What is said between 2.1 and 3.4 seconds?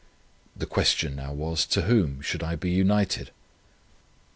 shall I be united?